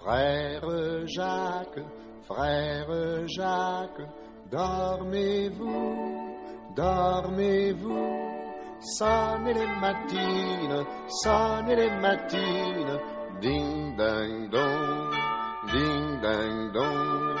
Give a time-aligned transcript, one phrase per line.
[0.00, 1.80] Frère Jacques,
[2.22, 4.06] frère Jacques,
[4.48, 6.36] dormez-vous,
[6.76, 8.28] dormez-vous.
[8.80, 13.00] Sonnez les matines, sonnez les matines,
[13.40, 15.14] ding ding dong,
[15.72, 17.36] ding ding dong.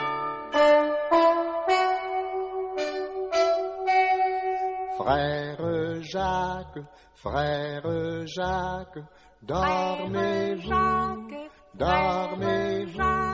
[4.96, 6.82] Frère Jacques,
[7.14, 8.98] frère Jacques,
[9.42, 11.27] dormez-vous,
[11.78, 13.28] dormez-vous.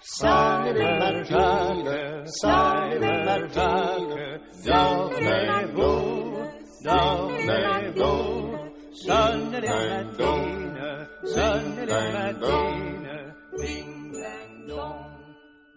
[0.00, 6.36] Sonnez les matines, sonnez les matines, dormez-vous,
[6.84, 8.48] dormez-vous.
[8.92, 15.10] Sonne les matines, sonne les matines, ding dang dong,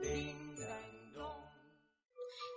[0.01, 1.41] ding dang dong.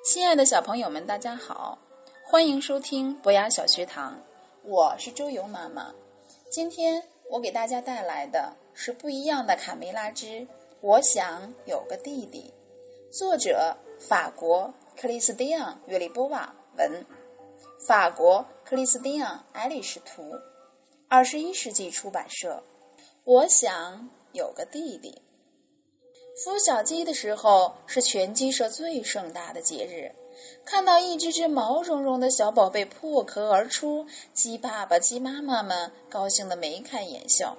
[0.04, 1.78] 亲爱的小朋友们，大家好，
[2.26, 4.20] 欢迎收听博雅小学堂，
[4.62, 5.92] 我是周游妈妈。
[6.50, 10.48] 今天我给大家带来的是不一样的卡梅拉之
[10.80, 12.52] 我想有个弟弟，
[13.12, 17.06] 作者法国克里斯蒂昂·约里波瓦文，
[17.86, 20.32] 法国克里斯蒂昂·爱丽什图，
[21.08, 22.62] 二十一世纪出版社。
[23.22, 25.22] 我想有个弟弟。
[26.36, 30.14] 孵小鸡的时候是全鸡舍最盛大的节日。
[30.66, 37.56] 看到一只只毛茸茸的小宝贝破壳而出，鸡爸爸、鸡妈妈们高兴的眉开眼笑。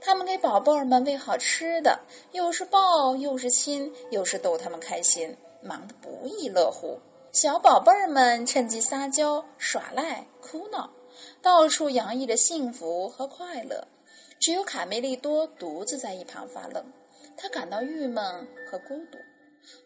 [0.00, 2.00] 他们给宝贝儿们喂好吃的，
[2.32, 7.00] 又是抱又是亲，又是逗他们开心，忙得不亦乐乎。
[7.32, 10.90] 小宝贝儿们趁机撒娇、耍赖、哭闹，
[11.40, 13.88] 到处洋溢着幸福和快乐。
[14.38, 16.84] 只有卡梅利多独自在一旁发愣。
[17.36, 19.18] 他感到郁闷和孤独。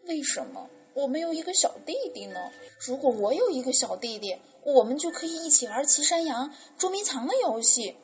[0.06, 2.40] 为什么我没有一个小弟弟呢？
[2.80, 7.96] 如果我有一个小弟弟，我们就可以一起玩骑山羊、捉迷藏的游戏。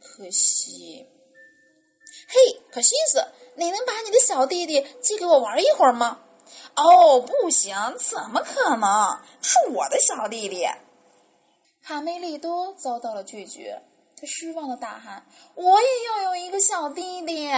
[0.00, 1.06] 可惜，
[2.26, 3.24] 嘿，可西斯，
[3.54, 6.20] 你能把你的小弟弟借给我玩一会儿吗？
[6.74, 9.20] 哦，不行，怎么可能？
[9.42, 10.66] 是我的小弟弟。
[11.84, 13.82] 卡梅利多遭到了拒绝，
[14.16, 17.48] 他失望的大喊：“我也要有一个小弟弟！”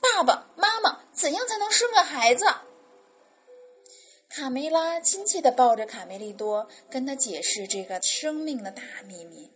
[0.00, 2.46] 爸爸妈妈，怎样才能生个孩子？
[4.28, 9.50] 卡梅拉亲切的抱着卡梅利多，跟他解释这个生命的大秘密。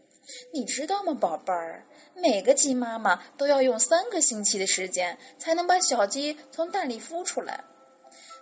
[0.53, 1.87] 你知道吗，宝贝儿？
[2.15, 7.65] 每个鸡妈妈都要用三个星期的时间，才能把小鸡从蛋里孵出来。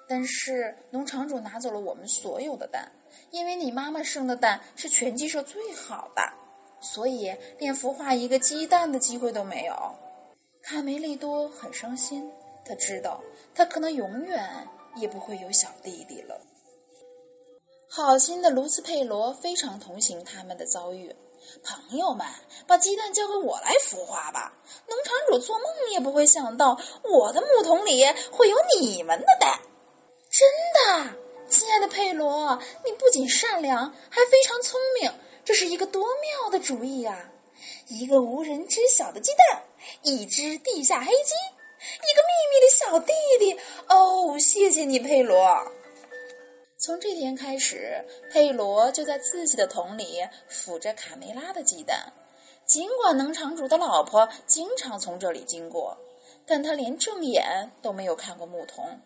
[0.06, 2.93] 但是农场主拿走了我们所有的蛋，
[3.31, 6.22] 因为你妈妈生的蛋是全鸡舍最好的，
[6.81, 9.75] 所以连孵化一个鸡蛋的机会都没有。
[10.62, 12.31] 卡梅利多很伤心，
[12.65, 13.22] 他知道
[13.55, 16.41] 他可能永远也不会有小弟弟了。
[17.89, 21.15] 好心的卢斯佩罗非常同情他们的遭遇。
[21.62, 22.27] 朋友们，
[22.66, 24.53] 把鸡蛋交给我来孵化吧。
[24.88, 29.60] 农场主做梦也不会想到，我的木桶里会有你们的蛋。
[30.31, 31.16] 真的，
[31.49, 35.12] 亲爱的佩罗，你不仅善良，还非常聪明，
[35.44, 37.31] 这是一个多妙的主意呀！
[37.88, 39.62] 一个无人知晓的鸡蛋，
[40.03, 43.60] 一只地下黑鸡，一个秘密的小弟弟。
[43.88, 45.71] 哦，谢谢你，佩罗。
[46.84, 52.12] 从这天开始，佩罗就在自己的桶里孵着卡梅拉的鸡蛋。
[52.67, 55.97] 尽管农场主的老婆经常从这里经过，
[56.45, 59.00] 但他连正眼都没有看过牧童。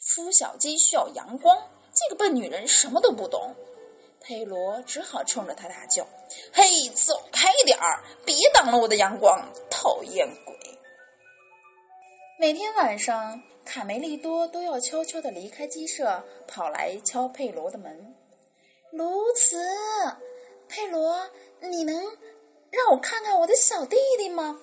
[0.00, 3.54] 孵小鸡需要阳光，这个笨女人什么都不懂。
[4.18, 6.06] 佩罗只好冲着他大叫
[6.50, 10.55] ：“嘿，走开点儿，别挡了我的阳光，讨厌鬼！”
[12.38, 18.14] 每天晚上，卡梅利多都要悄悄的离开鸡舍，跑来敲佩罗的门。
[18.92, 19.56] 卢茨，
[20.68, 21.30] 佩罗，
[21.62, 21.96] 你能
[22.70, 24.60] 让我看看我的小弟弟吗？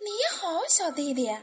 [0.00, 1.36] 你好，小弟弟。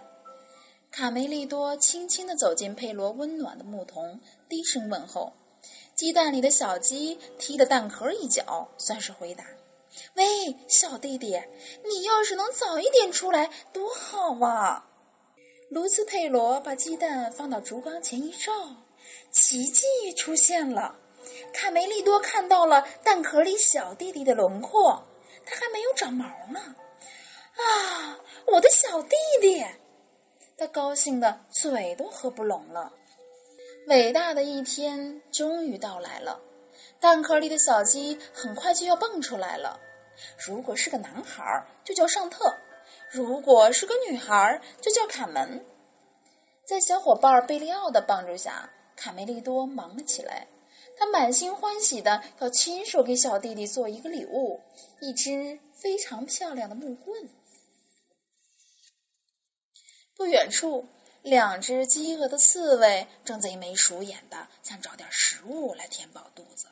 [0.90, 4.20] 卡梅利多轻轻的走进佩罗温暖的木桶，
[4.50, 5.34] 低声问候。
[5.94, 9.46] 鸡蛋里的小鸡踢了蛋壳一脚，算是回答。
[10.16, 11.42] 喂，小弟弟，
[11.84, 14.88] 你要是能早一点出来，多好啊！
[15.70, 18.52] 卢斯佩罗把鸡蛋放到烛光前一照，
[19.32, 20.96] 奇迹出现了。
[21.54, 25.04] 卡梅利多看到了蛋壳里小弟弟的轮廓，
[25.46, 26.76] 他还没有长毛呢。
[27.56, 29.66] 啊，我的小弟弟！
[30.58, 32.94] 他高兴的嘴都合不拢了。
[33.88, 36.40] 伟大的一天终于到来了，
[37.04, 39.78] 蛋壳里的小鸡很快就要蹦出来了。
[40.40, 42.56] 如果是个男孩，就叫尚特；
[43.12, 45.66] 如果是个女孩，就叫卡门。
[46.66, 50.48] 在小伙伴贝利奥的帮助下，卡梅利多忙了起来。
[50.96, 54.62] 他满心欢喜的要亲手给小弟弟做一个礼物——
[55.02, 57.28] 一只非常漂亮的木棍。
[60.16, 60.88] 不远处，
[61.22, 66.68] 两只饥饿的刺猬正贼眉鼠眼的想找点食物来填饱肚子。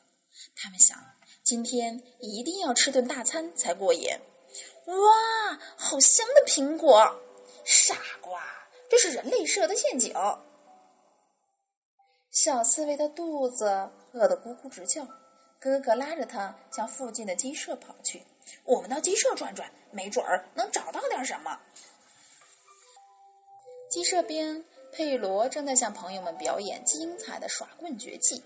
[0.64, 1.04] 他们想，
[1.42, 4.12] 今天一定要吃顿大餐才过瘾。
[4.86, 7.20] 哇，好香的苹果！
[7.66, 8.44] 傻瓜，
[8.88, 10.14] 这是人类设的陷阱。
[12.30, 15.08] 小刺猬的肚子饿得咕咕直叫，
[15.60, 18.22] 哥哥拉着它向附近的鸡舍跑去。
[18.64, 21.60] 我们到鸡舍转转，没准儿能找到点什么。
[23.90, 28.44] 鸡舍边，佩罗正在向朋友们表演精彩的耍棍绝技。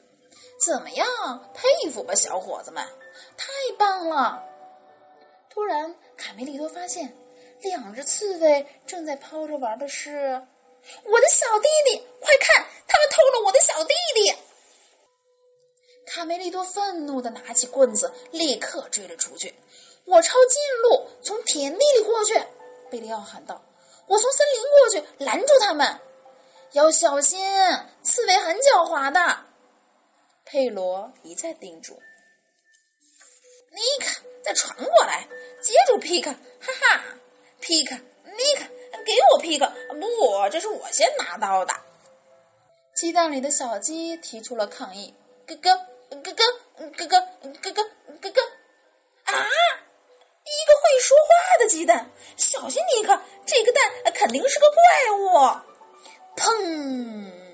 [0.57, 1.05] 怎么样？
[1.53, 2.85] 佩服吧，小伙子们！
[3.37, 3.47] 太
[3.77, 4.43] 棒了！
[5.49, 7.15] 突然，卡梅利多发现
[7.61, 10.45] 两只刺猬正在抛着玩的是
[11.03, 12.07] 我的小弟弟。
[12.21, 14.33] 快看，他们偷了我的小弟弟！
[16.07, 19.55] 卡梅利多愤怒的拿起棍子，立刻追了出去。
[20.05, 22.41] 我抄近路，从田地里过去。
[22.89, 23.63] 贝利奥喊道。
[24.07, 25.99] 我从森林过去，拦住他们。
[26.71, 27.39] 要小心，
[28.03, 29.44] 刺猬很狡猾的。
[30.45, 31.93] 佩罗一再叮嘱。
[33.71, 35.27] 尼克，再传过来，
[35.61, 36.31] 接住皮克！
[36.31, 36.37] 哈
[36.81, 37.03] 哈，
[37.59, 38.01] 皮克，尼
[38.57, 38.63] 克，
[39.03, 39.69] 给我皮克！
[39.89, 41.73] 不，这是我先拿到的。
[42.93, 45.13] 鸡蛋里的小鸡提出了抗议。
[45.47, 45.75] 咯咯，
[46.09, 46.33] 咯咯，
[46.77, 47.19] 咯咯，
[47.51, 47.83] 咯咯，
[48.21, 48.41] 咯咯。
[49.25, 49.33] 啊！
[50.45, 54.77] 一个会说话的鸡蛋，小心尼克，这个蛋肯定是个怪
[55.17, 55.23] 物。
[56.37, 57.44] 砰！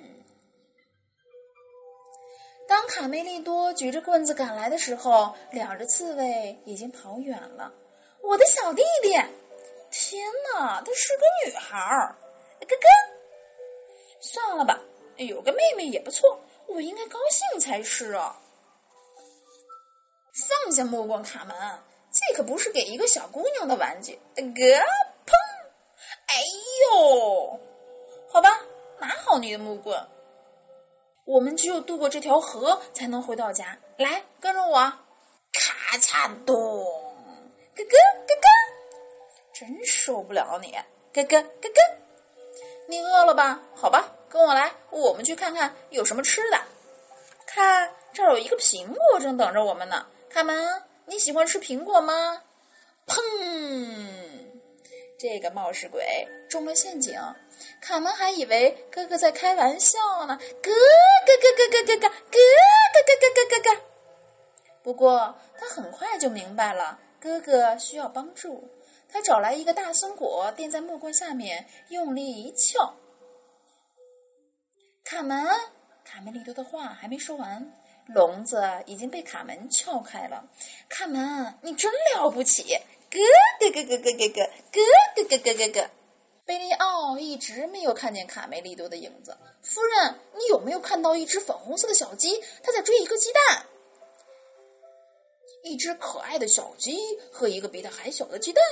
[2.81, 7.71] 当卡梅利多举着棍子赶来的时候，两只刺猬已经跑远了。
[8.23, 9.09] 我的小弟弟，
[9.91, 10.25] 天
[10.55, 12.15] 哪，她是个女孩儿。
[12.59, 12.87] 咯咯，
[14.19, 14.81] 算了吧，
[15.15, 18.41] 有个妹妹也不错，我应该高兴才是啊。
[20.65, 21.55] 放下木棍，卡门。
[22.11, 24.19] 这可不是给一个小姑娘的玩具。
[24.33, 25.33] 咯砰！
[26.25, 26.35] 哎
[26.95, 27.59] 呦，
[28.33, 28.49] 好吧，
[28.97, 30.03] 拿好你的木棍。
[31.25, 33.77] 我们只有渡过这条河，才能回到家。
[33.97, 34.93] 来，跟着我。
[35.53, 36.55] 咔嚓咚！
[36.55, 36.83] 咯
[37.75, 37.85] 咯
[38.27, 38.47] 咯咯！
[39.53, 40.71] 真受不了你！
[41.13, 41.97] 咯咯咯咯！
[42.87, 43.61] 你饿了吧？
[43.75, 46.59] 好吧，跟我来，我们去看看有什么吃的。
[47.45, 50.07] 看，这儿有一个苹果，正等着我们呢。
[50.29, 50.83] 卡门。
[51.05, 52.41] 你喜欢吃苹果吗？
[53.05, 54.50] 砰！
[55.21, 57.21] 这个冒失鬼中了陷阱。
[57.79, 60.35] 卡门还以为哥哥在开玩笑呢。
[60.63, 62.39] 哥哥哥哥哥哥哥哥
[63.05, 63.81] 哥哥哥哥哥。
[64.81, 68.67] 不过他很快就明白了，哥哥需要帮助。
[69.09, 72.95] 他找来一个大松果，垫在木棍下面，用力一撬。
[75.03, 75.45] 卡门，
[76.03, 77.71] 卡梅利多的话还没说完。
[78.07, 80.45] 笼子已经被卡门撬开了，
[80.89, 82.63] 卡门，你真了不起！
[82.63, 83.19] 咯
[83.59, 85.89] 咯咯咯咯咯咯咯咯咯咯咯。
[86.43, 89.37] 贝利奥一直没有看见卡梅利多的影子。
[89.61, 92.41] 夫人，你有没有看到一只粉红色的小鸡？
[92.63, 93.65] 它在追一个鸡蛋。
[95.63, 96.97] 一只可爱的小鸡
[97.31, 98.63] 和一个比它还小的鸡蛋。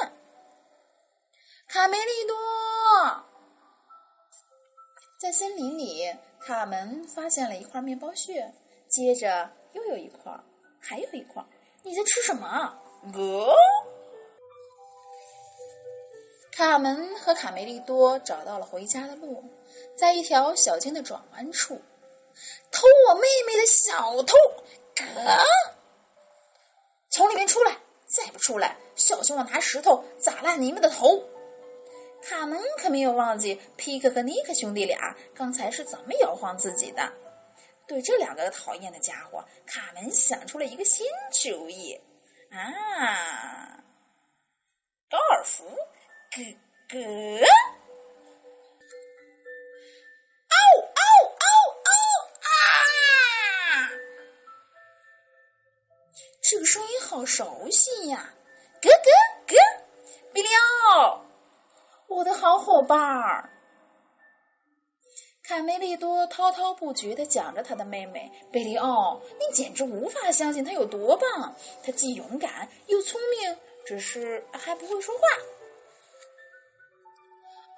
[1.67, 2.35] 卡梅利多，
[5.21, 8.51] 在森林里，卡门发现了一块面包屑。
[8.89, 10.33] 接着又有一块，
[10.80, 11.45] 还有一块。
[11.83, 12.81] 你在吃什么？
[13.13, 13.56] 鹅，
[16.51, 19.46] 卡门和卡梅利多找到了回家的路，
[19.96, 21.81] 在一条小径的转弯处，
[22.72, 24.36] 偷我妹妹的小偷，
[25.15, 25.39] 呃，
[27.10, 27.77] 从里面出来！
[28.08, 31.24] 再不出来，小心我拿石头砸烂你们的头！
[32.24, 37.13] 卡门可没有忘记皮克和尼克兄弟俩刚才是怎么摇晃自己的。
[37.89, 41.08] 对这两个讨厌的家伙，卡门想出了一个新
[41.41, 42.00] 主意
[42.51, 43.84] 啊！
[45.10, 45.75] 高尔夫，咯
[46.93, 47.48] 咯！
[50.50, 50.55] 嗷
[50.86, 51.01] 嗷
[51.39, 51.41] 嗷
[51.81, 51.89] 嗷
[52.43, 53.89] 啊！
[56.43, 58.36] 这个声音好熟悉呀！
[58.84, 59.12] 咯咯
[59.48, 59.58] 咯！
[60.31, 60.48] 比利
[60.93, 61.25] 奥，
[62.05, 63.49] 我的好伙伴儿。
[65.50, 71.56] 卡梅利多滔滔不绝的讲着他的妹妹贝利奥，你简直无法相信他有多棒！
[71.84, 75.22] 他既勇敢又聪明，只是还不会说话。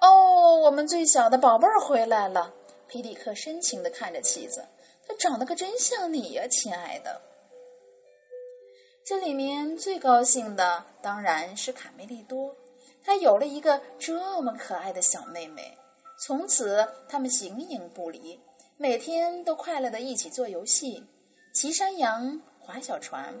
[0.02, 2.52] 哦，我们最小的宝贝儿回来了！
[2.88, 4.66] 皮迪克深情的看着妻子，
[5.08, 7.22] 他长得可真像你呀，亲爱的。
[9.02, 12.54] 这里面最高兴的当然是卡梅利多，
[13.02, 15.78] 他有了一个这么可爱的小妹妹。
[16.24, 18.38] 从此，他们形影不离，
[18.76, 21.02] 每天都快乐的一起做游戏、
[21.52, 23.34] 骑山羊、划小船。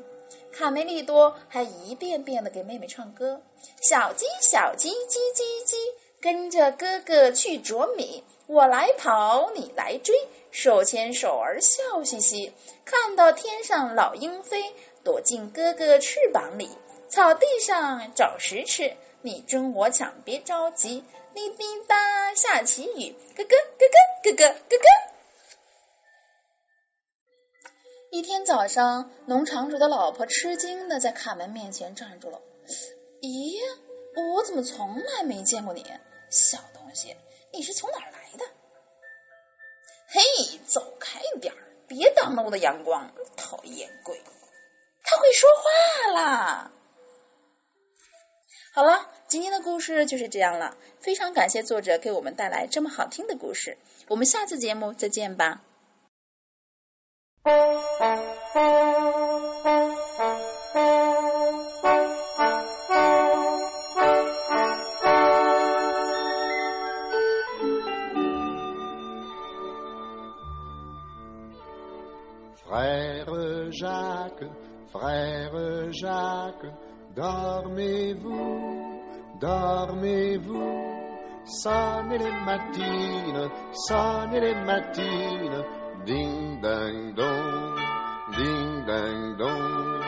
[0.52, 3.40] 卡梅利多还一遍遍的给妹妹唱歌
[3.88, 4.94] ：“小鸡，小鸡，叽
[5.32, 5.76] 叽叽，
[6.22, 10.14] 跟着哥哥去啄米，我来跑，你来追，
[10.52, 12.52] 手牵手儿笑嘻嘻。
[12.84, 16.70] 看到天上老鹰飞，躲进哥哥翅膀里。
[17.08, 21.02] 草地上找食吃，你争我抢，别着急。
[21.34, 24.86] 滴滴答，下起雨，咯咯咯咯咯咯咯咯。
[28.12, 32.40] 一天早上，农场主的老婆吃惊的在卡门面前站住了。
[33.22, 33.58] 咦，
[34.14, 35.84] 我怎么从来没见过你？
[36.32, 37.14] 小东西，
[37.52, 38.44] 你是从哪儿来的？
[40.08, 44.18] 嘿，走开一点儿，别挡了我的阳光，讨厌鬼！
[45.04, 46.72] 他会说话啦！
[48.74, 50.78] 好了，今天的故事就是这样了。
[51.00, 53.76] 非常感谢作者给我们带来这么好听的故事。
[54.08, 55.62] 我们下次节目再见吧。
[83.72, 85.64] sonne le mattine,
[86.04, 87.76] ding dang dong,
[88.36, 90.02] ding dang dong.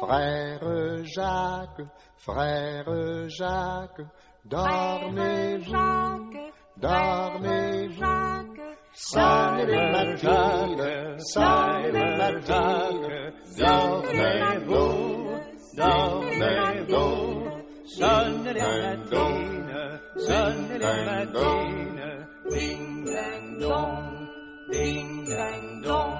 [0.00, 4.06] Frère Jacques, frère Jacques,
[4.44, 5.74] dormez-vous,
[6.76, 8.30] dormez-vous.
[8.92, 14.79] Sonne le mattine, sonne le mattine, dormez-vous.
[21.26, 24.28] Matines, ding dang dong,
[24.72, 26.18] ding dang dong.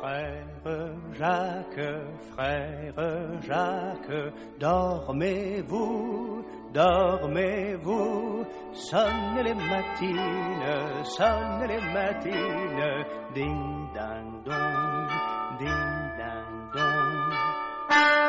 [0.00, 1.92] Frère Jacques,
[2.34, 15.08] frère Jacques, dormez-vous, dormez-vous, sonnez les matines, sonnez les matines, ding dang dong,
[15.58, 15.95] ding
[17.96, 18.25] Thank you.